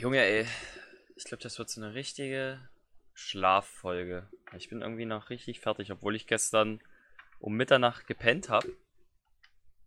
[0.00, 0.46] Junge, ey.
[1.16, 2.60] Ich glaube, das wird so eine richtige
[3.14, 4.28] Schlaffolge.
[4.56, 6.80] Ich bin irgendwie noch richtig fertig, obwohl ich gestern
[7.40, 8.76] um Mitternacht gepennt habe.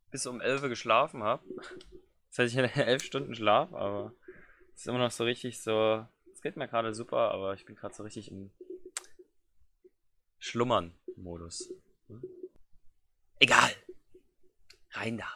[0.10, 1.44] Bis um 11 Uhr geschlafen habe.
[2.30, 4.14] Das heißt, ich hatte 11 Stunden Schlaf, aber
[4.74, 6.08] es ist immer noch so richtig so.
[6.32, 8.52] Es geht mir gerade super, aber ich bin gerade so richtig im
[10.40, 11.74] Schlummern-Modus.
[13.38, 13.72] Egal.
[14.92, 15.28] Rein da.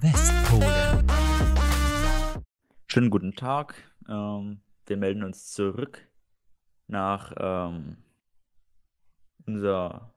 [0.00, 0.43] Westpole.
[2.94, 3.74] Schönen guten Tag.
[4.08, 6.06] Ähm, wir melden uns zurück
[6.86, 7.96] nach ähm,
[9.48, 10.14] unser,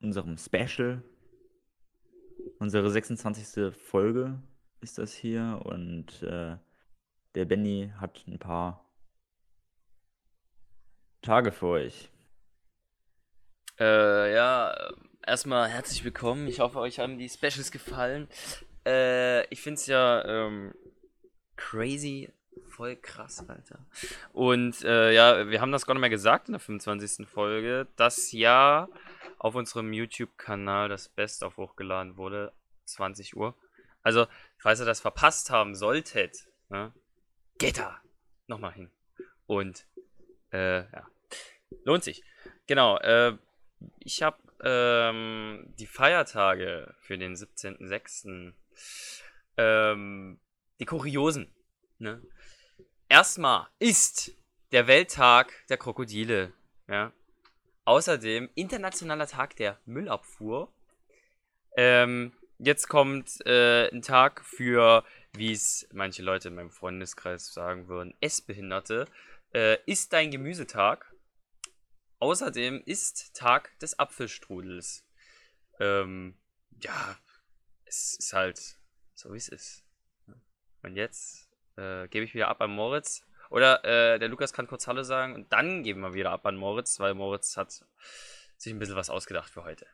[0.00, 1.02] unserem Special.
[2.60, 3.74] Unsere 26.
[3.74, 4.40] Folge
[4.80, 6.56] ist das hier und äh,
[7.34, 8.88] der Benny hat ein paar
[11.20, 12.12] Tage für euch.
[13.80, 14.72] Äh, ja,
[15.26, 16.46] erstmal herzlich willkommen.
[16.46, 18.28] Ich hoffe, euch haben die Specials gefallen.
[18.86, 20.72] Äh, ich finde es ja ähm,
[21.70, 22.30] crazy,
[22.68, 23.78] voll krass, Alter.
[24.32, 27.26] Und äh, ja, wir haben das gar nicht mehr gesagt in der 25.
[27.28, 28.88] Folge, dass ja
[29.38, 32.52] auf unserem YouTube-Kanal das Best-of hochgeladen wurde,
[32.86, 33.54] 20 Uhr.
[34.02, 34.26] Also,
[34.58, 36.92] falls ihr das verpasst haben solltet, ne,
[37.58, 38.00] geht da
[38.46, 38.90] nochmal hin.
[39.46, 39.86] Und,
[40.52, 41.06] äh, ja,
[41.84, 42.24] lohnt sich.
[42.66, 43.36] Genau, äh,
[44.00, 48.52] ich habe ähm, die Feiertage für den 17.06.
[49.56, 50.40] Ähm,
[50.80, 51.52] die Kuriosen.
[52.02, 52.20] Ne?
[53.08, 54.32] Erstmal ist
[54.72, 56.52] der Welttag der Krokodile.
[56.88, 57.12] Ja?
[57.84, 60.72] Außerdem internationaler Tag der Müllabfuhr.
[61.76, 67.86] Ähm, jetzt kommt äh, ein Tag für, wie es manche Leute in meinem Freundeskreis sagen
[67.86, 69.04] würden, Essbehinderte.
[69.54, 71.14] Äh, ist dein Gemüsetag.
[72.18, 75.06] Außerdem ist Tag des Apfelstrudels.
[75.78, 76.36] Ähm,
[76.82, 77.16] ja,
[77.84, 78.60] es ist halt
[79.14, 79.84] so, wie es ist.
[80.82, 83.24] Und jetzt äh, gebe ich wieder ab an Moritz.
[83.50, 86.56] Oder äh, der Lukas kann kurz Hallo sagen und dann geben wir wieder ab an
[86.56, 87.84] Moritz, weil Moritz hat
[88.56, 89.86] sich ein bisschen was ausgedacht für heute.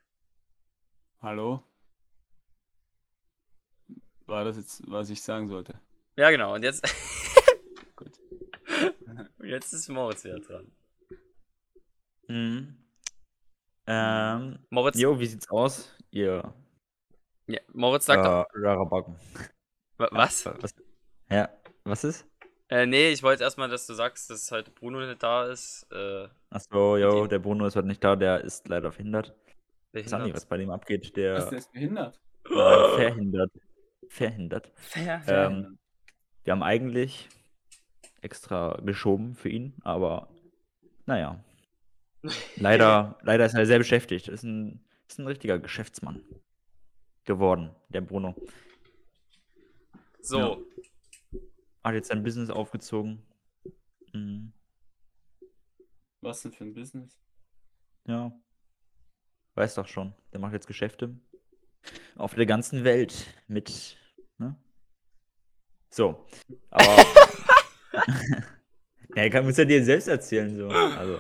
[1.21, 1.65] Hallo?
[4.27, 5.81] War das jetzt, was ich sagen sollte?
[6.17, 6.55] Ja, genau.
[6.55, 6.85] Und jetzt.
[7.97, 8.13] Gut.
[9.43, 10.71] jetzt ist Moritz wieder dran.
[12.29, 12.85] Mhm.
[13.87, 15.97] Ähm, Moritz, jo, wie sieht's aus?
[16.11, 16.55] Ihr
[17.47, 18.45] ja, Moritz sagt doch.
[18.55, 19.17] äh, Rarabacken.
[19.97, 20.45] Wa- Was?
[20.45, 20.75] Was?
[21.31, 21.49] Ja,
[21.89, 22.27] was ist?
[22.71, 25.87] Äh, nee, ich wollte erstmal, dass du sagst, dass heute Bruno nicht da ist.
[25.91, 29.35] Äh, Achso, jo, der Bruno ist heute nicht da, der ist leider verhindert.
[29.93, 30.23] Was behindert.
[30.25, 32.21] nicht, was bei dem abgeht, Was, der der ist behindert?
[32.45, 33.53] äh, verhindert.
[34.09, 34.71] Verhindert.
[34.77, 35.23] Fair.
[35.27, 35.79] Ähm,
[36.45, 37.29] wir haben eigentlich
[38.21, 40.29] extra geschoben für ihn, aber
[41.07, 41.43] naja.
[42.57, 44.29] Leider, leider ist er sehr beschäftigt.
[44.29, 46.23] Ist ein, ist ein richtiger Geschäftsmann
[47.25, 48.35] geworden, der Bruno.
[50.21, 50.65] so,
[51.85, 53.23] Hat jetzt sein Business aufgezogen.
[54.13, 54.53] Mhm.
[56.21, 57.19] Was denn für ein Business?
[58.07, 58.33] Ja.
[59.55, 60.15] Weiß doch schon.
[60.33, 61.17] Der macht jetzt Geschäfte.
[62.17, 63.97] Auf der ganzen Welt mit.
[64.39, 64.57] Ne?
[65.91, 66.27] So.
[66.71, 66.97] Aber.
[69.15, 70.69] ja, ich kann, muss ja dir selbst erzählen, so.
[70.69, 71.19] Also,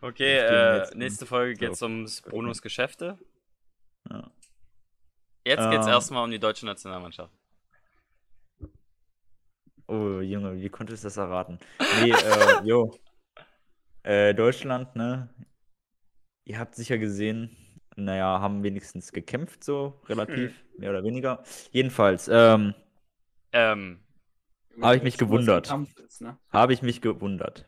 [0.00, 1.60] okay, äh, nächste Folge so.
[1.60, 3.18] geht es ums Brunos Geschäfte.
[4.10, 4.30] ja.
[5.46, 5.92] Jetzt geht es Ähm.
[5.92, 7.32] erstmal um die deutsche Nationalmannschaft.
[9.86, 11.58] Oh, Junge, wie konntest du das erraten?
[12.02, 12.96] Nee, äh, jo.
[14.02, 15.28] Äh, Deutschland, ne?
[16.46, 17.56] Ihr habt sicher gesehen,
[17.96, 21.42] naja, haben wenigstens gekämpft, so relativ, mehr oder weniger.
[21.70, 22.74] Jedenfalls, ähm,
[23.52, 24.00] Ähm,
[24.80, 25.72] Hab ich mich gewundert.
[26.04, 26.36] ist, ne?
[26.50, 27.66] habe ich mich gewundert.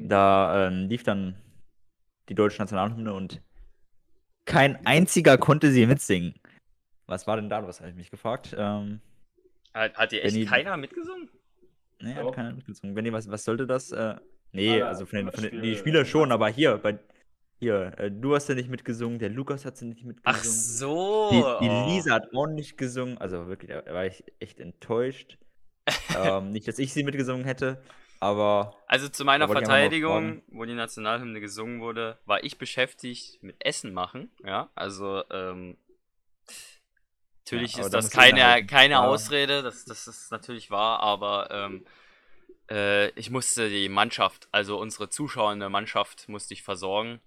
[0.00, 1.36] Da ähm, lief dann
[2.28, 3.40] die deutsche Nationalhymne und
[4.44, 6.34] kein einziger konnte sie mitsingen.
[7.06, 8.54] Was war denn da los, habe ich mich gefragt.
[8.56, 9.00] Ähm,
[9.76, 11.28] hat, hat dir echt Benny- keiner mitgesungen?
[12.00, 12.94] nee, hat keiner mitgesungen.
[12.94, 13.92] Benni, was, was sollte das?
[13.92, 14.16] Äh,
[14.52, 16.98] nee, Alle- also von den, von den die Spiele- Spieler schon, aber hier, bei,
[17.58, 20.58] hier, äh, du hast ja nicht mitgesungen, der Lukas hat sie nicht Ach mitgesungen.
[20.60, 21.30] so.
[21.30, 21.86] Die, die oh.
[21.88, 25.38] Lisa hat auch nicht gesungen, also wirklich, da war ich echt enttäuscht.
[26.18, 27.80] ähm, nicht, dass ich sie mitgesungen hätte,
[28.18, 33.92] aber Also zu meiner Verteidigung, wo die Nationalhymne gesungen wurde, war ich beschäftigt mit Essen
[33.94, 34.30] machen.
[34.44, 35.76] Ja, also ähm,
[37.46, 39.06] natürlich Ja, ist da das keine, keine Ja.
[39.06, 41.84] Ausrede, das, das ist natürlich wahr, aber ähm,
[42.70, 47.20] äh, ich musste die Mannschaft, also unsere zuschauende Mannschaft, musste ich versorgen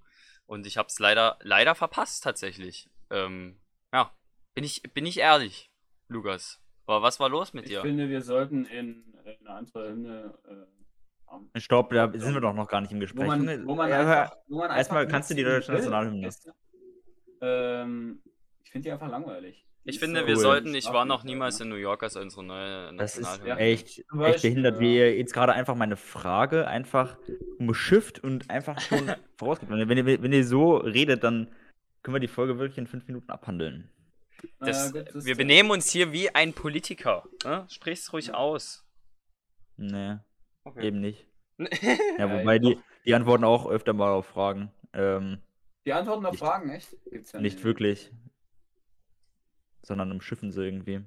[0.46, 2.90] und ich habe es leider, leider verpasst tatsächlich.
[3.10, 3.60] Ähm,
[3.94, 4.12] ja,
[4.56, 5.72] bin ich, bin ich ehrlich,
[6.10, 6.60] Lukas.
[6.86, 7.82] Aber was war los mit Ich dir?
[7.82, 11.60] finde, wir sollten in, in eine andere Hymne äh.
[11.60, 13.28] Stopp, da sind wir doch noch gar nicht im Wo Gespräch.
[13.28, 16.30] man, Junge, wo man ja, einfach, wo man erstmal kannst du die deutsche Nationalhymne.
[17.42, 18.24] Ähm,
[18.64, 19.69] ich finde die einfach langweilig.
[19.86, 20.42] Ich Ist finde, so wir cool.
[20.42, 24.42] sollten, ich war noch niemals in New York als unsere neue Das ist echt, echt
[24.44, 24.80] behindert, ja.
[24.82, 27.18] wie ihr jetzt gerade einfach meine Frage einfach
[27.58, 29.70] umschifft und einfach schon vorausgeht.
[29.70, 31.50] Wenn ihr, wenn ihr so redet, dann
[32.04, 33.90] können wir die Folge wirklich in fünf Minuten abhandeln.
[34.60, 37.24] Das, das wir benehmen uns hier wie ein Politiker.
[37.44, 37.66] Ne?
[37.70, 38.34] Sprich's ruhig Ja.
[38.36, 38.86] aus.
[39.78, 40.18] Nee,
[40.66, 40.88] Okay.
[40.88, 41.26] eben nicht.
[41.58, 41.98] Ja,
[42.28, 42.70] Ja, wobei doch.
[42.72, 44.72] die, die antworten auch öfter mal auf Fragen.
[44.94, 45.40] Ähm,
[45.86, 46.96] Die Antworten auf Nicht- Fragen, echt?
[47.10, 48.12] Gibt's ja nicht wirklich.
[49.82, 51.06] Sondern umschiffen sie irgendwie.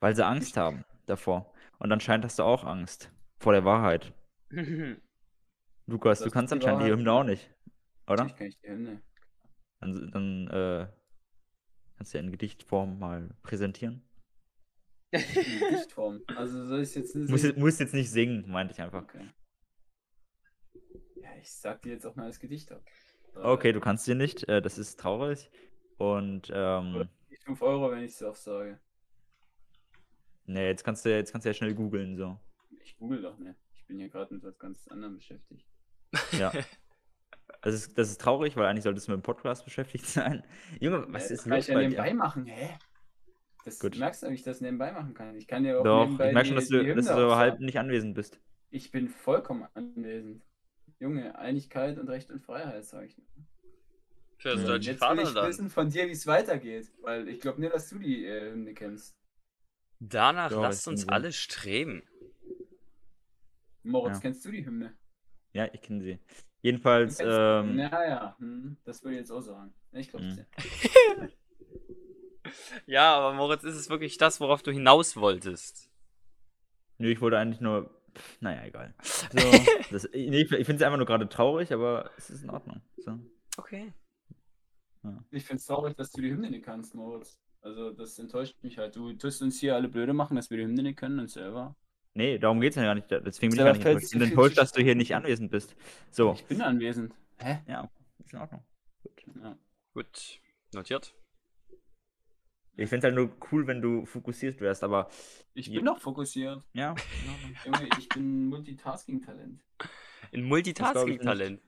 [0.00, 1.52] Weil sie Angst haben davor.
[1.78, 4.12] Und anscheinend hast du auch Angst vor der Wahrheit.
[5.86, 7.12] Lukas, Das du kannst die anscheinend die Wahrheit, Hymne ne?
[7.12, 7.50] auch nicht.
[8.06, 8.26] Oder?
[8.26, 9.02] Ich kann nicht die Hymne.
[9.80, 10.86] Dann, dann äh,
[11.96, 14.02] kannst du ja in Gedichtform mal präsentieren.
[15.10, 16.22] In Gedichtform.
[16.36, 17.60] Also soll ich jetzt nicht Muss, singen?
[17.60, 19.02] musst jetzt nicht singen, meinte ich einfach.
[19.02, 19.28] Okay.
[21.16, 22.82] Ja, ich sag dir jetzt auch mal das Gedicht ab.
[23.34, 24.48] Okay, du kannst sie nicht.
[24.48, 25.50] Äh, das ist traurig.
[25.98, 27.08] Und ähm,
[27.44, 28.78] 5 Euro, wenn ich es auch sage.
[30.46, 32.38] nee, jetzt kannst du ja- jetzt kannst du ja schnell googeln so.
[32.82, 33.58] Ich google doch nicht.
[33.76, 35.66] Ich bin hier gerade mit was ganz anderem beschäftigt.
[36.32, 36.52] Ja.
[37.62, 40.42] Das ist, das ist traurig, weil eigentlich solltest du mit dem Podcast beschäftigt sein.
[40.80, 42.14] Junge, was Ja, ist das kann los ich ja bei nebenbei dir?
[42.14, 42.78] machen, hä?
[43.64, 43.96] Das Gut.
[43.98, 45.34] merkst du, ob ich das nebenbei machen kann.
[45.36, 47.60] Ich kann ja auch Doch, nebenbei ich merke schon, dass du, dass du auch halb
[47.60, 48.38] nicht anwesend bist.
[48.70, 50.44] Ich bin vollkommen anwesend.
[50.98, 53.16] Junge, Einigkeit und Recht und Freiheit, sage ich.
[54.44, 54.66] Für das Ja.
[54.66, 56.92] deutsche Jetzt will ich wissen von dir, wie es weitergeht.
[57.00, 59.16] Weil ich glaube nicht, dass du die äh, Hymne kennst.
[60.00, 62.02] Danach Ja, lasst uns alle streben.
[63.84, 64.20] Moritz, Ja.
[64.20, 64.94] kennst du die Hymne?
[65.54, 66.18] Ja, ich kenne sie.
[66.60, 69.72] Jedenfalls, ähm, Naja, hm, das würde ich jetzt auch sagen.
[69.92, 70.34] Ich glaube Hm.
[70.36, 70.46] dir.
[72.84, 75.90] Ja, aber Moritz, ist es wirklich das, worauf du hinaus wolltest?
[76.98, 78.94] nö, ich wollte eigentlich nur, pff, naja, egal.
[79.32, 79.38] So,
[79.90, 82.82] das, nee, ich ich finde es einfach nur gerade traurig, aber es ist in Ordnung.
[82.98, 83.18] So.
[83.56, 83.94] Okay.
[85.30, 87.38] Ich finde es traurig, dass du die Hymne nicht kannst, Moritz.
[87.62, 88.94] Also, das enttäuscht mich halt.
[88.96, 91.74] Du tust uns hier alle blöde machen, dass wir die Hymne nicht können und selber.
[92.14, 93.10] Nee, darum geht es ja gar nicht.
[93.10, 94.04] Deswegen bin ich Ja, gar nicht enttäuscht.
[94.04, 95.74] Ich bin enttäuscht, dass du hier nicht anwesend bist.
[96.10, 97.14] So, Ich bin anwesend.
[97.38, 97.58] Hä?
[97.66, 98.64] ja, ist in Ordnung.
[99.42, 99.58] Ja.
[99.94, 100.40] Gut.
[100.74, 101.14] Notiert.
[102.76, 105.08] Ich finde es halt nur cool, wenn du fokussiert wärst, aber
[105.54, 105.74] Ich Ja.
[105.76, 106.62] bin doch fokussiert.
[106.72, 106.94] ja.
[107.64, 109.60] Junge, ich bin Multitasking-Talent.
[110.32, 111.60] Ein Multitasking-Talent.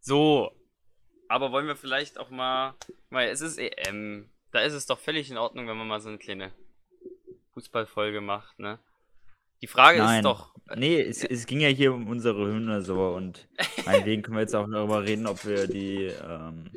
[0.00, 0.50] So.
[1.32, 2.74] Aber wollen wir vielleicht auch mal.
[3.08, 4.28] Weil es ist EM.
[4.50, 6.52] Da ist es doch völlig in Ordnung, wenn man mal so eine kleine
[7.54, 8.78] Fußballfolge macht, ne?
[9.62, 10.18] Die Frage Nein.
[10.18, 10.54] ist doch.
[10.76, 13.48] Nee, es, es ging ja hier um unsere Hymne so und
[13.86, 16.70] meinetwegen können wir jetzt auch darüber reden, ob wir die ähm,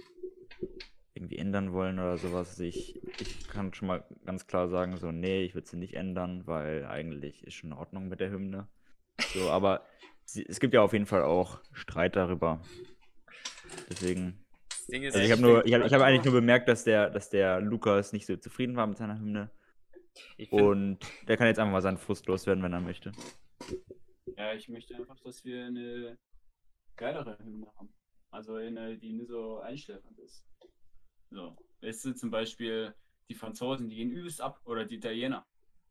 [1.16, 2.52] irgendwie ändern wollen oder sowas.
[2.52, 5.96] Also Ich, ich kann schon mal ganz klar sagen, so, nee, ich würde sie nicht
[5.96, 8.68] ändern, weil eigentlich ist schon in Ordnung mit der Hymne.
[9.34, 9.86] So, aber
[10.24, 12.62] sie, es gibt ja auf jeden Fall auch Streit darüber.
[13.90, 14.45] Deswegen.
[14.86, 17.10] Das Ding ist, Also ich habe nur, ich habe hab eigentlich nur bemerkt, dass der,
[17.10, 19.50] dass der Lukas nicht so zufrieden war mit seiner Hymne.
[20.52, 23.12] Und der kann jetzt einfach mal seinen Frust loswerden, wenn er möchte.
[24.38, 26.18] Ja, ich möchte einfach, dass wir eine
[26.98, 27.90] geilere Hymne haben.
[28.30, 30.46] Also eine, die nicht so einschläfernd ist.
[31.32, 31.56] So.
[31.82, 32.94] Weißt du, zum Beispiel
[33.28, 34.62] die Franzosen, die gehen übelst ab.
[34.66, 35.46] Oder die Italiener.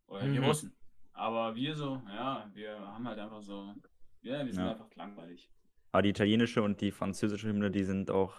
[0.07, 0.45] Oder die Mhm.
[0.45, 0.77] Russen.
[1.15, 3.75] Aber wir so, ja, wir haben halt einfach so,
[4.23, 4.71] ja, wir sind Ja.
[4.73, 5.51] einfach langweilig.
[5.93, 8.35] Aber die italienische und die französische Hymne, die sind auch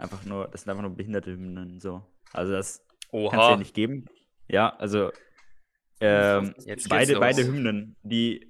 [0.00, 2.02] einfach nur, das sind einfach nur behinderte Hymnen, so.
[2.32, 2.84] Also das
[3.28, 4.06] kann es ja nicht geben.
[4.48, 5.12] Ja, also
[6.00, 6.54] ähm,
[6.88, 7.20] beide, los.
[7.20, 8.46] beide Hymnen, die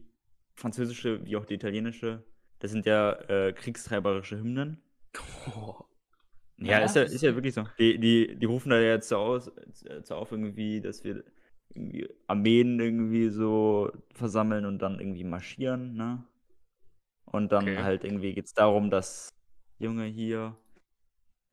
[0.55, 2.25] französische wie auch die italienische,
[2.61, 4.83] das sind ja äh, kriegstreiberische Hymnen.
[6.59, 7.65] Ja, Ja, ist ja, das ist ja wirklich so.
[7.79, 9.51] Die, die, die rufen da jetzt so aus,
[10.03, 11.25] so auf irgendwie, dass wir
[11.75, 16.23] irgendwie Armeen irgendwie so versammeln und dann irgendwie marschieren, ne?
[17.25, 17.83] Und dann Okay.
[17.83, 19.33] halt irgendwie geht es darum, dass
[19.79, 20.57] Junge hier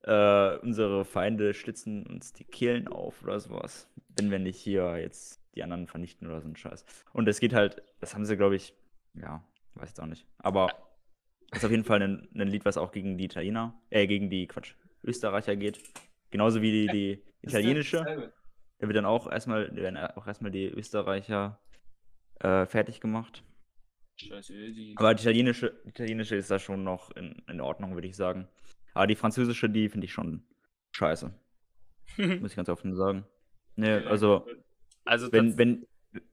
[0.07, 5.41] äh, unsere Feinde schlitzen uns die Kehlen auf oder sowas, wenn wir nicht hier jetzt
[5.53, 6.85] die anderen vernichten oder so ein Scheiß.
[7.11, 8.73] Und es geht halt, das haben sie, glaube ich,
[9.15, 9.43] ja,
[9.75, 10.25] weiß jetzt auch nicht.
[10.37, 10.69] Aber
[11.51, 14.47] ist auf jeden Fall ein, ein Lied, was auch gegen die Italiener, äh, gegen die,
[14.47, 15.81] Quatsch, Österreicher geht.
[16.29, 18.31] Genauso wie die, die italienische.
[18.79, 21.59] Da wird dann auch erstmal, werden auch erstmal die Österreicher
[22.39, 23.43] äh, fertig gemacht.
[24.17, 24.93] Scheiße, die.
[24.95, 28.47] Aber die italienische, die italienische ist da schon noch in, in Ordnung, würde ich sagen.
[28.97, 30.41] Aber die französische, die finde ich schon
[30.91, 31.31] scheiße.
[32.17, 33.25] Muss ich ganz offen sagen.
[33.75, 34.47] Ne, also,
[35.05, 35.85] also wenn, wenn,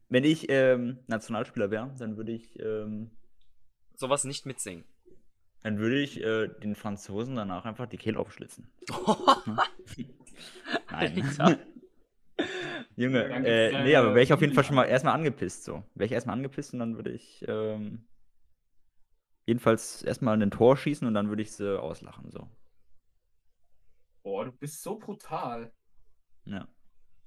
[0.08, 3.10] wenn ich ähm, Nationalspieler wäre, dann würde ich, ähm,
[3.96, 4.84] sowas nicht mitsingen.
[5.62, 8.70] dann würde ich äh, den Franzosen danach einfach die Kehle aufschlitzen.
[10.90, 11.36] Nein.
[12.96, 14.54] Junge, äh, nee, aber wäre ich auf jeden.
[14.54, 15.84] Fall schon mal erstmal angepisst so.
[15.94, 18.06] Wäre ich erstmal angepisst und dann würde ich ähm,
[19.46, 22.48] jedenfalls erstmal ein Tor schießen und dann würde ich sie auslachen so.
[24.22, 25.72] Boah, du bist so brutal.
[26.44, 26.68] Ja.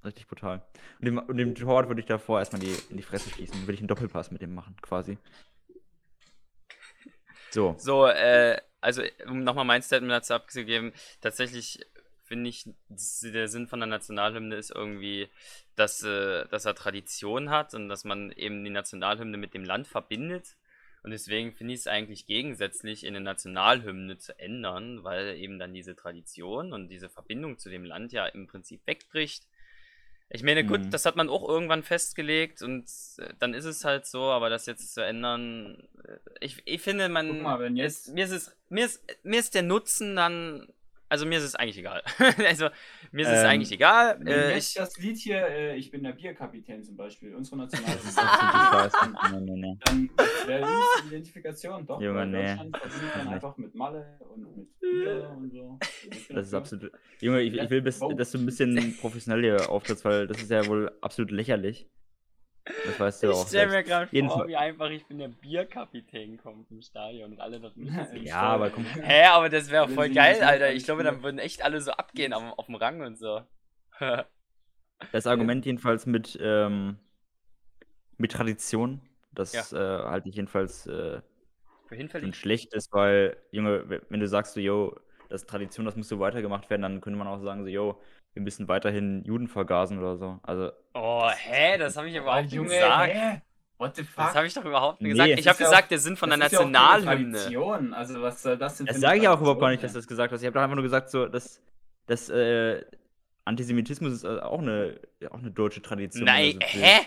[0.04, 0.64] Richtig brutal.
[1.00, 3.62] Und dem, und dem Torwart würde ich davor erstmal die, in die Fresse schießen.
[3.62, 5.18] Würde ich einen Doppelpass mit dem machen, quasi.
[7.50, 7.74] So.
[7.78, 11.80] So, äh, also um nochmal mein Statement dazu abzugeben, tatsächlich
[12.24, 15.28] finde ich, der Sinn von der Nationalhymne ist irgendwie,
[15.76, 19.86] dass, äh, dass er Tradition hat und dass man eben die Nationalhymne mit dem Land
[19.86, 20.56] verbindet.
[21.02, 25.72] Und deswegen finde ich es eigentlich gegensätzlich, in eine Nationalhymne zu ändern, weil eben dann
[25.74, 29.44] diese Tradition und diese Verbindung zu dem Land ja im Prinzip wegbricht.
[30.30, 30.90] Ich meine, gut, Mhm.
[30.90, 32.84] das hat man auch irgendwann festgelegt und
[33.18, 37.08] äh, dann ist es halt so, aber das jetzt zu ändern, äh, ich, ich finde,
[37.08, 37.28] man.
[37.28, 40.68] Guck mal, wenn jetzt- es, mir, ist es, mir, ist, mir ist der Nutzen dann.
[41.08, 42.02] Also mir ist es eigentlich egal.
[42.46, 42.68] also
[43.12, 44.20] mir ist es Ähm, eigentlich egal.
[44.26, 47.68] Äh, ich, das Lied hier, äh, ich bin der Bierkapitän zum Beispiel, unsere nee.
[49.84, 50.10] dann
[50.46, 50.68] wäre
[51.02, 52.00] die Identifikation, doch.
[52.00, 52.46] Junge, weil nee.
[52.46, 53.34] Deutschland verbindet man Nee.
[53.34, 55.78] einfach mit Malle und mit Bier und so.
[56.28, 56.92] Das ist absolut.
[57.20, 60.50] Junge, ich, ich will, bis, dass du ein bisschen professionell hier auftrittst, weil das ist
[60.50, 61.88] ja wohl absolut lächerlich.
[62.86, 63.48] Das weißt du ich auch.
[63.48, 67.60] stelle mir gerade vor, wie einfach ich bin der Bierkapitän kommt im Stadion und alle
[67.60, 68.26] das müssen singen.
[68.26, 68.84] Ja, aber komm.
[68.84, 70.72] Hä, aber das wäre voll geil, Alter.
[70.72, 73.42] Ich glaube, dann würden echt alle so abgehen auf, auf dem Rang und so.
[75.12, 76.98] Das Argument jedenfalls mit, ähm,
[78.16, 79.00] mit Tradition,
[79.32, 80.00] das Ja.
[80.00, 81.22] äh, halte ich jedenfalls äh, Für
[81.86, 82.34] für hinfällig.
[82.36, 84.98] schlecht ist, weil, Junge, wenn du sagst so, yo,
[85.28, 88.00] das ist Tradition, das muss so weitergemacht werden, dann könnte man auch sagen so, yo,
[88.34, 90.38] wir müssen weiterhin Juden vergasen oder so.
[90.42, 91.78] Also, Oh, hä?
[91.78, 93.12] Das habe ich überhaupt nicht Junge, gesagt.
[93.14, 93.42] hä?
[93.78, 94.24] What the fuck?
[94.26, 95.40] Das habe ich doch überhaupt nicht Nee, gesagt.
[95.40, 97.38] Ich habe ja gesagt, auch- der Sinn von der ja Nationalhymne.
[97.38, 97.94] Tradition.
[97.94, 100.08] Also was soll das denn das sage ich auch überhaupt gar nicht, dass du das
[100.08, 100.40] gesagt hast.
[100.42, 101.62] Ich habe doch einfach nur gesagt, so, dass,
[102.06, 102.84] dass äh,
[103.44, 104.98] Antisemitismus ist äh, auch eine,
[105.30, 106.24] auch eine deutsche Tradition.
[106.24, 107.00] Nein, so hä?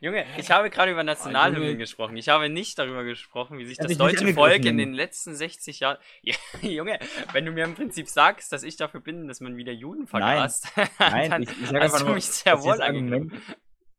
[0.00, 2.16] Junge, ich habe gerade über Nationalhymnen gesprochen.
[2.16, 5.80] Ich habe nicht darüber gesprochen, wie sich das nicht deutsche Volk in den letzten 60
[5.80, 5.98] Jahren.
[6.22, 6.98] Ja, Junge,
[7.32, 10.68] wenn du mir im Prinzip sagst, dass ich dafür bin, dass man wieder Juden vergast,
[10.98, 13.32] Nein, dann ich, ich hast einfach du nur, mich sehr wohl angegriffen.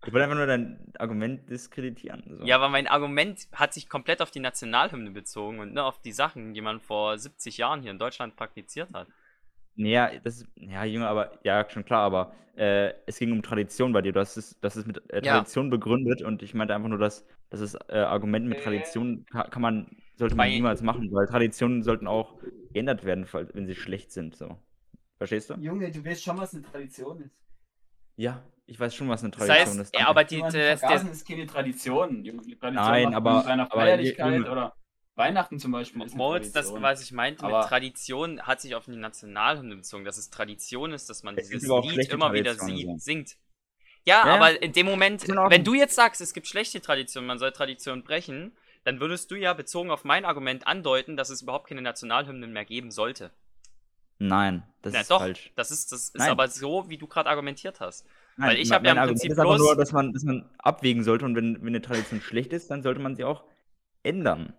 [0.06, 2.38] ich wollte einfach nur dein Argument diskreditieren.
[2.40, 2.46] So.
[2.46, 6.14] Ja, aber mein Argument hat sich komplett auf die Nationalhymne bezogen und ne, auf die
[6.14, 9.08] Sachen, die man vor 70 Jahren hier in Deutschland praktiziert hat.
[9.76, 13.92] Ja, das ist, ja, Junge, aber, ja, schon klar, aber äh, es ging um Tradition
[13.94, 14.12] bei dir.
[14.14, 15.34] Du hast es, das ist mit äh, Ja.
[15.38, 18.64] Tradition begründet und ich meinte einfach nur, dass, dass das äh, Argument mit Äh.
[18.64, 22.36] Tradition kann, kann man, sollte man niemals machen, weil Traditionen sollten auch
[22.72, 24.36] geändert werden, fall- wenn sie schlecht sind.
[24.36, 24.58] So.
[25.18, 25.56] Verstehst du?
[25.56, 27.36] Junge, du weißt schon, was eine Tradition ist.
[28.16, 29.94] Ja, ich weiß schon, was eine Das Tradition heißt, ist.
[29.96, 30.10] ja, danke.
[30.12, 32.24] aber die, Jemanden der, vergasen der, ist keine Tradition.
[32.24, 34.52] Junge, Tradition Nein, macht aber- man aber Feierlichkeit Junge.
[34.52, 34.76] oder
[35.16, 38.74] Weihnachten zum Beispiel ist eine Moritz, das, was ich meinte Aber- mit Tradition, hat sich
[38.76, 42.58] auf die Nationalhymne bezogen, dass es Tradition ist, dass man Es dieses Lied immer wieder
[42.58, 43.04] Traditionen, so.
[43.04, 43.38] singt.
[44.06, 47.38] Ja, Ja, aber in dem Moment, wenn du jetzt sagst, es gibt schlechte Traditionen, man
[47.40, 48.54] soll Tradition brechen,
[48.84, 52.66] dann würdest du ja bezogen auf mein Argument andeuten, dass es überhaupt keine Nationalhymnen mehr
[52.66, 53.32] geben sollte.
[54.20, 55.52] Nein, das Na ist doch, falsch.
[55.56, 56.30] das ist, das ist Nein.
[56.32, 58.06] aber so, wie du gerade argumentiert hast.
[58.36, 60.24] Nein, weil ich mein- hab ja im Argument Prinzip ist bloß- nur, dass man, dass
[60.24, 63.44] man abwägen sollte und wenn, wenn eine Tradition schlecht ist, dann sollte man sie auch
[64.02, 64.54] ändern.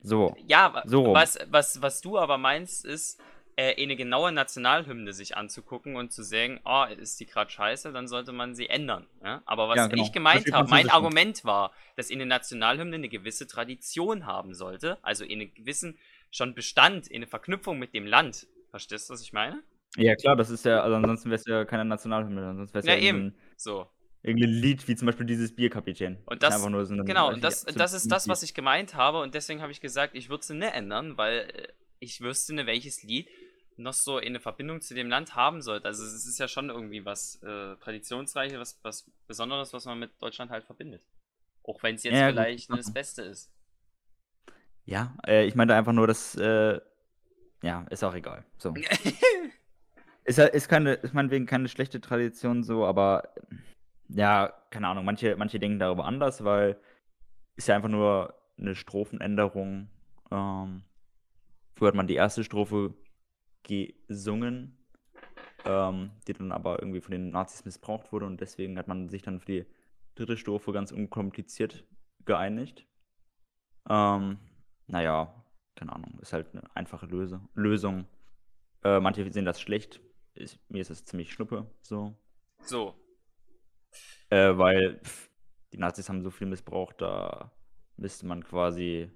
[0.00, 0.36] So.
[0.46, 3.20] Ja, So was, was, was du aber meinst, ist,
[3.58, 8.06] äh, eine genaue Nationalhymne sich anzugucken und zu sagen, oh, ist die gerade scheiße, dann
[8.06, 9.08] sollte man sie ändern.
[9.24, 9.42] Ja?
[9.46, 10.04] Aber was Ja, genau.
[10.04, 10.88] ich gemeint habe, mein.
[10.88, 15.98] Argument war, dass eine Nationalhymne eine gewisse Tradition haben sollte, also einen gewissen
[16.30, 18.46] schon Bestand, eine Verknüpfung mit dem Land.
[18.70, 19.60] Verstehst du, was ich meine?
[19.96, 22.86] Ja, klar, das ist ja, also ansonsten wäre es ja keine Nationalhymne, sonst wäre es
[22.86, 23.34] Ja, ja, eben.
[23.56, 23.88] So.
[24.28, 26.18] Irgendein Lied, wie zum Beispiel dieses Bierkapitän.
[26.26, 28.94] Und das- einfach nur so eine, Genau, und das, das ist das, was ich gemeint
[28.94, 31.68] habe und deswegen habe ich gesagt, ich würde sie nicht ändern, weil äh,
[31.98, 33.28] ich wüsste nicht, welches Lied
[33.76, 35.86] noch so eine Verbindung zu dem Land haben sollte.
[35.86, 40.10] Also es ist ja schon irgendwie was äh, Traditionsreiches, was, was Besonderes, was man mit
[40.20, 41.02] Deutschland halt verbindet.
[41.62, 42.92] Auch wenn es jetzt Ja, vielleicht nicht das.
[42.92, 43.50] Beste ist.
[44.84, 46.80] Ja, äh, ich meinte einfach nur, dass, äh,
[47.62, 48.44] ja, ist auch egal.
[48.58, 48.74] So.
[50.24, 53.32] Ist, ist keine, ist meinetwegen keine schlechte Tradition so, aber
[54.08, 56.78] ja, keine Ahnung, manche, manche denken darüber anders, weil
[57.56, 59.88] ist ja einfach nur eine Strophenänderung.
[60.30, 60.82] Ähm,
[61.74, 62.94] früher hat man die erste Strophe
[63.62, 64.78] gesungen,
[65.64, 69.22] ähm, die dann aber irgendwie von den Nazis missbraucht wurde und deswegen hat man sich
[69.22, 69.66] dann für die
[70.14, 71.84] dritte Strophe ganz unkompliziert
[72.24, 72.86] geeinigt.
[73.88, 74.38] Ähm,
[74.86, 75.34] naja,
[75.74, 78.06] keine Ahnung, ist halt eine einfache Löse Lösung.
[78.84, 80.00] Äh, manche sehen das schlecht.
[80.34, 82.14] Ist, mir ist das ziemlich schnuppe, so.
[82.62, 82.94] So.
[84.30, 85.30] Äh, weil pff,
[85.72, 87.50] die Nazis haben so viel missbraucht, da
[87.96, 89.10] müsste man quasi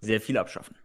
[0.00, 0.76] sehr viel abschaffen.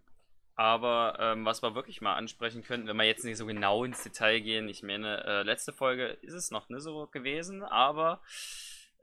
[0.55, 4.03] Aber ähm, was wir wirklich mal ansprechen könnten, wenn wir jetzt nicht so genau ins
[4.03, 8.21] Detail gehen, ich meine, äh, letzte Folge ist es noch nicht so gewesen, aber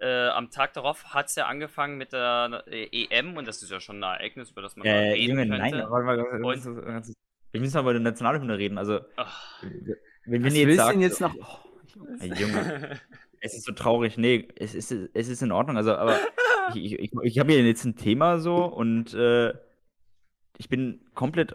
[0.00, 3.70] äh, am Tag darauf hat es ja angefangen mit der äh, EM und das ist
[3.70, 5.76] ja schon ein Ereignis, über das man Äh, reden Junge, könnte.
[5.76, 7.12] nein, mal, ganz- Und- ganz-
[7.52, 8.78] wir müssen mal über die Nationalhymne reden.
[8.78, 11.34] Also, Ach, wenn, wenn Was ihr jetzt willst sagt, denn jetzt noch?
[11.34, 13.00] Oh, Junge,
[13.40, 14.16] es ist so traurig.
[14.16, 15.76] Nee, es ist, es ist in Ordnung.
[15.76, 16.18] Also, aber
[16.74, 19.54] ich, ich, ich habe hier jetzt ein Thema so und äh,
[20.58, 21.52] ich bin komplett.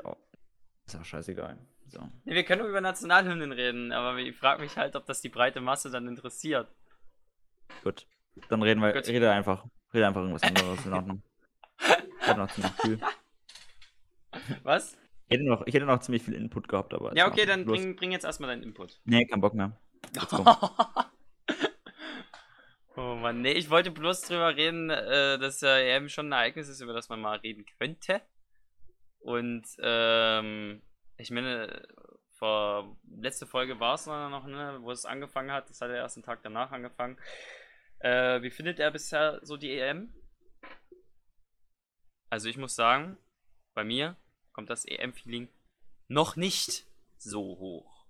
[0.86, 1.58] Ist auch scheißegal.
[1.88, 2.00] So.
[2.26, 5.62] Nee, wir können über Nationalhymnen reden, aber ich frage mich halt, ob das die breite
[5.62, 6.68] Masse dann interessiert.
[7.84, 8.08] Gut.
[8.50, 8.92] Dann reden wir.
[8.92, 9.08] Gut.
[9.08, 9.66] Rede einfach.
[9.94, 11.22] Rede einfach irgendwas anderes in Ordnung.
[11.80, 13.00] Ich hatte noch ziemlich viel.
[14.64, 14.98] Was?
[15.28, 17.16] Ich hätte noch, ich hätte noch ziemlich viel Input gehabt, aber.
[17.16, 19.00] Ja, okay, dann bring, bring jetzt erstmal deinen Input.
[19.06, 19.78] Nee, kein Bock mehr.
[23.26, 26.82] Mann, nee, ich wollte bloß drüber reden, äh, dass ja EM schon ein Ereignis ist,
[26.82, 28.22] über das man mal reden könnte.
[29.18, 30.84] Und, ähm,
[31.18, 31.88] ich meine,
[32.38, 35.72] vor letzte Folge war es noch, ne, wo es angefangen hat.
[35.72, 37.18] Das hat ja erst einen Tag danach angefangen.
[37.98, 40.14] Äh, wie findet er bisher so die EM?
[42.30, 43.18] Also ich muss sagen,
[43.74, 44.18] bei mir
[44.54, 45.50] kommt das EM-Feeling
[46.10, 46.86] noch nicht
[47.18, 48.06] so hoch.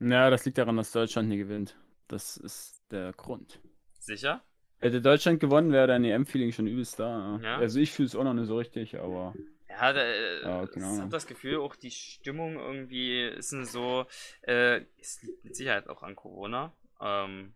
[0.00, 1.78] Ja, das liegt daran, dass Deutschland nie gewinnt.
[2.08, 3.62] Das ist der Grund.
[4.04, 4.42] Sicher?
[4.80, 7.40] Hätte Deutschland gewonnen, wäre dein EM-Feeling schon übelst da.
[7.42, 7.56] Ja.
[7.56, 9.34] Also ich fühle es auch noch nicht so richtig, aber
[9.68, 14.06] Ja, da, äh, Ja, keine ich habe das Gefühl, auch die Stimmung irgendwie ist so,
[14.42, 16.72] äh, ist mit Sicherheit auch an Corona.
[17.00, 17.54] Ähm,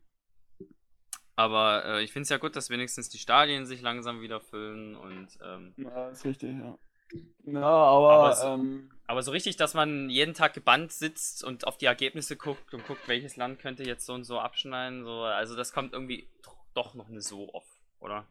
[1.37, 4.97] aber äh, ich finde es ja gut, dass wenigstens die Stadien sich langsam wieder füllen
[4.97, 6.79] und ähm, Ja, ist richtig, ja.
[7.45, 11.67] Ja, aber, Aber es- ähm, aber so richtig, dass man jeden Tag gebannt sitzt und
[11.67, 15.23] auf die Ergebnisse guckt und guckt, welches Land könnte jetzt so und so abschneiden, so,
[15.23, 16.29] also das kommt irgendwie
[16.75, 18.27] doch noch nicht so oft, oder?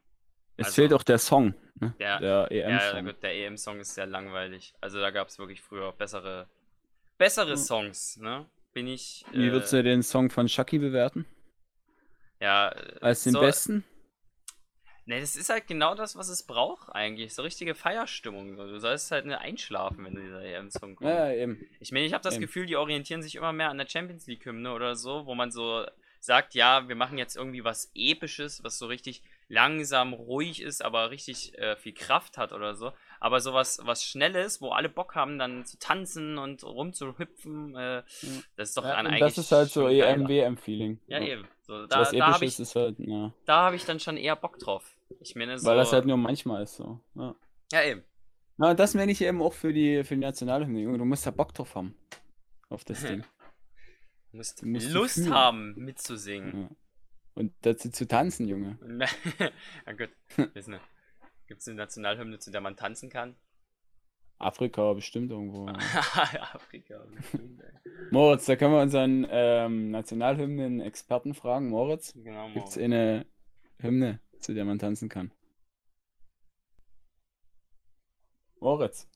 [0.60, 1.93] es also- fehlt auch der Song, ne?
[2.00, 3.05] Der- der Ja, EM-Song.
[3.05, 4.74] gut, der EM-Song ist sehr langweilig.
[4.81, 6.48] Also da gab es wirklich früher bessere,
[7.19, 7.57] bessere Ja.
[7.57, 8.46] Songs, ne?
[8.74, 9.24] Bin ich.
[9.31, 11.25] Wie äh, würdest du den Song von Chucky bewerten?
[12.39, 13.84] Ja, äh, Als den so, besten?
[15.08, 17.34] Ne, das ist halt genau das, was es braucht eigentlich.
[17.34, 18.58] So richtige Feierstimmung.
[18.58, 21.10] Du sollst halt nicht einschlafen, wenn dieser EM-Song kommt.
[21.10, 21.66] Ja, eben.
[21.80, 22.42] Ich meine, ich habe das Eben.
[22.42, 25.86] Gefühl, die orientieren sich immer mehr an der Champions League-Hymne oder so, wo man so
[26.20, 31.10] sagt, ja, wir machen jetzt irgendwie was Episches, was so richtig langsam, ruhig ist, aber
[31.10, 32.92] richtig äh, viel Kraft hat oder so.
[33.22, 38.04] Aber sowas was Schnelles, wo alle Bock haben, dann zu tanzen und rumzuhüpfen, äh,
[38.58, 39.20] das ist doch Ja, dann eigentlich.
[39.22, 39.88] das ist halt so.
[39.88, 41.00] EM-WM-Feeling.
[41.08, 41.48] Ja, eben.
[41.62, 43.32] So, da was da habe Episches ich, ist halt, ja.
[43.46, 44.96] da hab ich dann schon eher Bock drauf.
[45.20, 45.67] Ich meine, so.
[45.67, 47.00] Weil das halt nur manchmal ist so.
[47.15, 47.36] Ja.
[47.72, 48.04] ja, eben.
[48.58, 50.98] Na, das meine ich eben auch für die, für die Nationalhymne, Junge.
[50.98, 51.96] Du musst da Bock drauf haben.
[52.70, 53.24] Auf das Ding.
[54.32, 55.34] Du musst, Du musst Lust fühlen.
[55.34, 56.62] haben, mitzusingen.
[56.63, 56.70] Ja.
[57.36, 58.78] Und dazu zu tanzen, Junge.
[59.86, 60.10] ja, gut.
[60.56, 60.82] Wissen wir.
[61.48, 63.36] Gibt es eine Nationalhymne, zu der man tanzen kann?
[64.39, 65.67] Afrika bestimmt irgendwo.
[66.54, 67.91] Afrika, bestimmt, ey.
[68.12, 71.70] Moritz, da können wir unseren ähm, Nationalhymnen-Experten fragen.
[71.70, 73.26] Moritz, Genau, gibt es eine
[73.80, 75.32] Hymne, zu der man tanzen kann?
[78.60, 79.08] Moritz.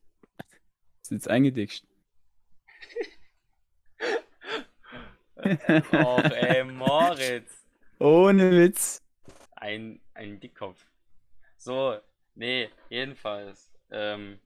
[1.02, 1.86] Ist jetzt eingedickt.
[5.94, 7.66] Och, ey, Moritz.
[8.00, 9.02] Ohne Witz.
[9.56, 10.86] Ein, ein Dickkopf.
[11.58, 11.98] So,
[12.36, 13.72] nee, jedenfalls.
[13.90, 14.40] Ähm,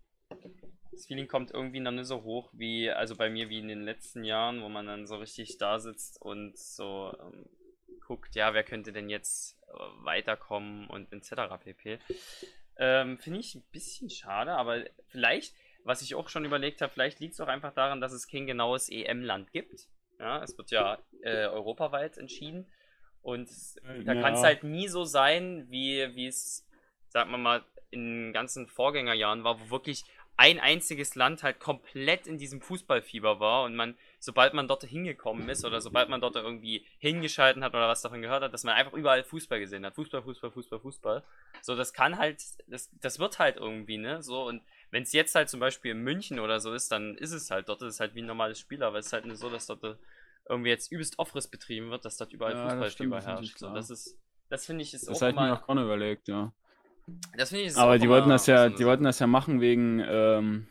[0.91, 3.83] das Feeling kommt irgendwie noch nicht so hoch wie, also bei mir wie in den
[3.83, 7.45] letzten Jahren, wo man dann so richtig da sitzt und so ähm,
[7.99, 9.54] guckt, ja, wer könnte denn jetzt
[10.03, 11.57] weiterkommen und etc.
[11.63, 11.99] pp.
[12.77, 17.19] Ähm, Finde ich ein bisschen schade, aber vielleicht, was ich auch schon überlegt habe, vielleicht
[17.19, 19.87] liegt es auch einfach daran, dass es kein genaues EM-Land gibt.
[20.19, 22.71] Ja, es wird ja äh, europaweit entschieden.
[23.21, 23.49] Und
[24.05, 24.21] da Ja.
[24.21, 26.67] kann es halt nie so sein, wie, wie es,
[27.09, 30.03] sagen wir mal, in den ganzen Vorgängerjahren war, wo wirklich
[30.37, 35.47] ein einziges Land halt komplett in diesem Fußballfieber war und man, sobald man dort hingekommen
[35.47, 38.75] ist oder sobald man dort irgendwie hingeschalten hat oder was davon gehört hat, dass man
[38.75, 39.95] einfach überall Fußball gesehen hat.
[39.95, 41.23] Fußball, Fußball, Fußball, Fußball.
[41.61, 44.21] So, das kann halt, das, das wird halt irgendwie, ne?
[44.21, 47.31] So, und wenn es jetzt halt zum Beispiel in München oder so ist, dann ist
[47.31, 49.37] es halt dort, ist es halt wie ein normales Spiel, aber es ist halt nicht
[49.37, 49.97] so, dass dort
[50.49, 53.57] irgendwie jetzt übelst Offriss betrieben wird, dass dort überall Ja, das Fußballfieber das ist herrscht.
[53.57, 54.17] So, das ist,
[54.49, 56.53] das finde ich ist Das auch habe ich mir gar nicht überlegt, ja.
[57.37, 60.67] Das finde ich Aber die wollten das ja, die wollten das ja machen wegen ähm,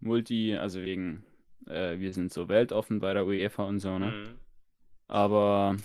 [0.00, 1.24] Multi, also wegen,
[1.66, 4.10] äh, wir sind so weltoffen bei der UEFA und so, ne?
[4.10, 4.38] Mhm.
[5.08, 5.76] Aber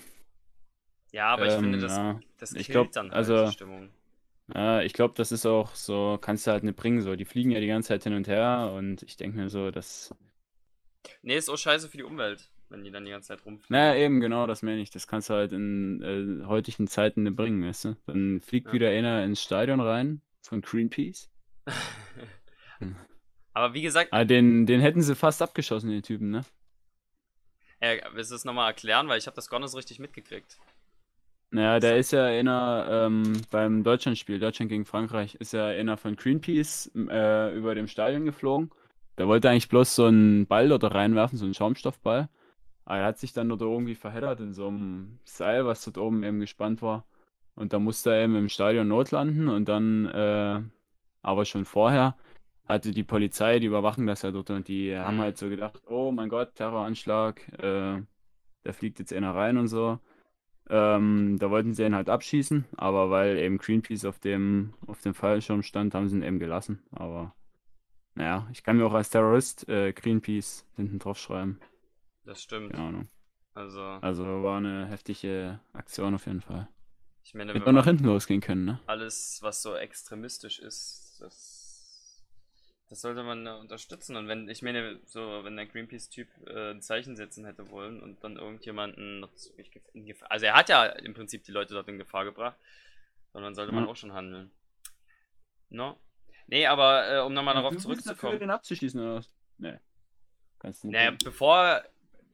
[1.11, 2.19] Ja, aber ich Ähm, finde, das, ja.
[2.37, 3.89] das Ich killt glaub, dann halt also- die Stimmung.
[4.53, 7.15] ja, ich glaube, das ist auch so, kannst du halt nicht bringen, so.
[7.15, 10.13] Die fliegen ja die ganze Zeit hin und her und ich denke mir so, dass.
[11.21, 13.75] Nee, ist auch scheiße für die Umwelt, wenn die dann die ganze Zeit rumfliegen.
[13.75, 14.89] Naja, eben genau, das meine ich.
[14.91, 17.95] Das kannst du halt in äh, heutigen Zeiten nicht bringen, weißt du?
[18.05, 18.73] Dann fliegt Ja.
[18.73, 21.29] wieder einer ins Stadion rein von Greenpeace.
[23.53, 26.45] aber wie gesagt, Ah, den, den hätten sie fast abgeschossen, den Typen, ne?
[27.79, 30.57] äh, willst du es nochmal erklären, weil ich habe das gar nicht so richtig mitgekriegt.
[31.51, 36.15] Naja, der ist ja einer ähm, beim Deutschlandspiel, Deutschland gegen Frankreich, ist ja einer von
[36.17, 38.71] Greenpeace äh, über dem Stadion geflogen.
[39.17, 42.27] Der wollte eigentlich bloß so einen Ball dort reinwerfen, so einen Schaumstoffball.
[42.85, 46.23] Aber er hat sich dann dort irgendwie verheddert in so einem Seil, was dort oben
[46.23, 47.05] eben gespannt war.
[47.55, 50.61] Und da musste er eben im Stadion notlanden und dann, äh,
[51.21, 52.15] aber schon vorher,
[52.67, 56.11] hatte die Polizei, die überwachen das ja dort und die haben halt so gedacht, oh
[56.11, 58.01] mein Gott, Terroranschlag, äh,
[58.63, 59.99] da fliegt jetzt einer rein und so.
[60.67, 65.13] Ähm, da wollten sie ihn halt abschießen, aber weil eben Greenpeace auf dem, auf dem
[65.13, 66.81] Fallschirm stand, haben sie ihn eben gelassen.
[66.91, 67.35] Aber
[68.15, 71.59] naja, ich kann mir auch als Terrorist äh, Greenpeace hinten drauf schreiben.
[72.25, 72.71] Das stimmt.
[72.71, 73.09] Keine Ahnung.
[73.53, 76.67] Also, Also war eine heftige Aktion auf jeden Fall.
[77.23, 78.79] ich meine, Hätte wenn auch nach man hinten losgehen können, ne?
[78.87, 82.25] alles, was so extremistisch ist, das,
[82.89, 84.15] das sollte man unterstützen.
[84.17, 88.21] Und wenn, ich meine, so, wenn der Greenpeace-Typ äh, ein Zeichen setzen hätte wollen und
[88.23, 89.31] dann irgendjemanden noch
[89.93, 92.57] in Gefahr, also er hat ja im Prinzip die Leute dort in Gefahr gebracht,
[93.31, 93.89] sondern sollte man Ja.
[93.89, 94.51] auch schon handeln.
[95.69, 95.97] No?
[96.47, 98.39] Nee, aber äh, um nochmal Ja, darauf du bist dafür, zurückzukommen.
[98.39, 99.31] den abzuschießen oder was?
[99.57, 99.79] Nee.
[100.59, 100.93] Kannst du nicht.
[100.95, 101.81] Naja, bevor.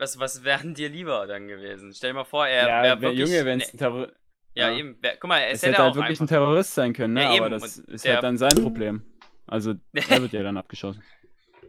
[0.02, 1.94] Was, was wären dir lieber dann gewesen?
[1.94, 3.30] Stell dir mal vor, er ja, wäre wär, wirklich.
[3.30, 4.08] Junge, wenn es ne, ein Terror
[4.56, 4.76] ja, ja.
[4.76, 4.98] eben.
[5.20, 7.22] Guck mal, es Es hätte hätte halt auch wirklich ein Terrorist sein können, ne?
[7.22, 9.04] Ja, aber das und ist halt dann sein Problem.
[9.46, 11.04] Also, er wird ja dann abgeschossen.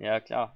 [0.01, 0.55] Ja, klar.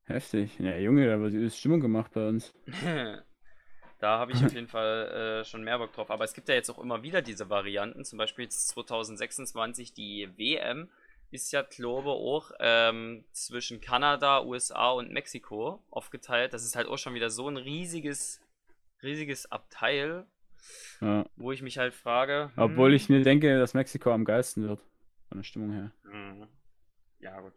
[0.08, 0.58] Heftig.
[0.60, 2.54] Ja, Junge, da wird Stimmung gemacht bei uns.
[4.00, 6.10] da habe ich auf jeden Fall äh, schon mehr Bock drauf.
[6.10, 8.06] Aber es gibt ja jetzt auch immer wieder diese Varianten.
[8.06, 10.90] Zum Beispiel jetzt 2026 die WM
[11.32, 16.54] ist ja, glaube ich, auch ähm, zwischen Kanada, USA und Mexiko aufgeteilt.
[16.54, 18.42] Das ist halt auch schon wieder so ein riesiges,
[19.04, 20.26] riesiges Abteil,
[21.02, 21.26] Ja.
[21.36, 22.52] wo ich mich halt frage.
[22.56, 24.80] hm, Obwohl ich mir denke, dass Mexiko am geilsten wird.
[25.30, 25.92] Von der Stimmung her.
[26.04, 26.48] hm,
[27.20, 27.54] Ja, gut.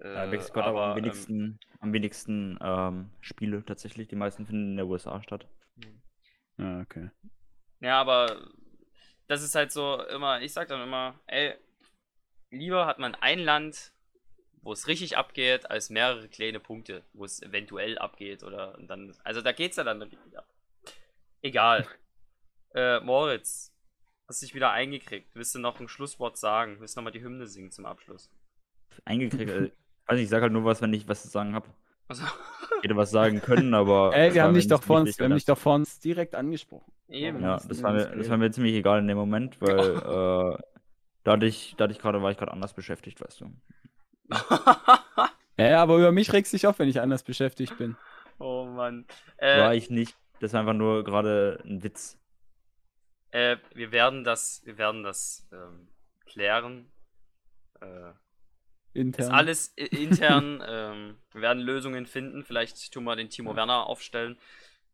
[0.00, 4.08] Ja, Äh, Mexiko hat aber am ähm, wenigsten, am wenigsten ähm, Spiele tatsächlich.
[4.08, 5.46] Die meisten finden in der USA statt.
[6.56, 7.10] Ja, okay.
[7.80, 8.48] Ja, aber
[9.28, 11.54] das ist halt so immer, ich sag dann immer, ey,
[12.50, 13.92] lieber hat man ein Land,
[14.62, 19.40] wo es richtig abgeht, als mehrere kleine Punkte, wo es eventuell abgeht oder dann, also
[19.40, 20.46] da geht's ja dann richtig ab.
[21.42, 21.86] Egal.
[22.74, 23.74] Äh, Moritz,
[24.28, 25.34] hast dich wieder eingekriegt.
[25.34, 26.76] Willst du noch ein Schlusswort sagen?
[26.80, 28.30] Willst du nochmal die Hymne singen zum Abschluss?
[29.06, 29.50] Eingekriegt.
[29.50, 29.70] äh,
[30.04, 31.66] also ich sag halt nur was, wenn ich was zu sagen habe.
[32.08, 32.24] Also,
[32.76, 34.12] Ich hätte was sagen können, aber.
[34.14, 36.34] Ey, wir haben dich doch nicht vor uns, wir haben dich doch vor uns direkt
[36.34, 36.92] angesprochen.
[37.08, 37.40] eben.
[37.42, 40.77] Ja, das war, mir, das war mir ziemlich egal in dem Moment, weil äh,
[41.28, 43.52] da, hatte ich, da hatte ich gerade, war ich gerade anders beschäftigt, weißt du.
[45.58, 47.96] Ja, aber über mich regst dich auf, wenn ich anders beschäftigt bin.
[48.38, 49.06] oh Mann.
[49.52, 50.16] War Äh, ich nicht.
[50.40, 52.18] Das war einfach nur gerade ein Witz.
[53.30, 55.88] äh, wir werden das, wir werden das ähm,
[56.26, 56.92] klären.
[57.80, 58.12] Äh,
[58.94, 59.26] Intern.
[59.26, 60.62] Ist alles intern.
[60.66, 62.44] ähm, wir werden Lösungen finden.
[62.44, 64.38] Vielleicht tun wir den Timo Werner aufstellen.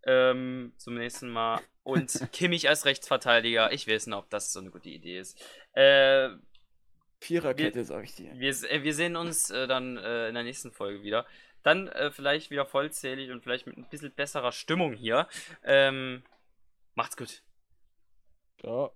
[0.06, 1.60] Ähm, zum nächsten Mal.
[1.82, 3.72] Und Kimmich als Rechtsverteidiger.
[3.72, 5.40] Ich weiß nicht, ob das so eine gute Idee ist.
[5.72, 6.30] Äh,
[7.20, 8.32] Viererkette, sag ich dir.
[8.38, 11.26] wir, äh, wir sehen uns äh, dann äh, in der nächsten Folge wieder.
[11.62, 15.26] Dann äh, vielleicht wieder vollzählig und vielleicht mit ein bisschen besserer Stimmung hier.
[15.62, 16.22] Ähm,
[16.94, 17.42] macht's gut.
[18.60, 18.94] Ciao.